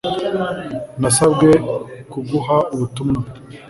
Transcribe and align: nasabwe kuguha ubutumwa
nasabwe 1.01 1.49
kuguha 2.11 2.57
ubutumwa 2.73 3.19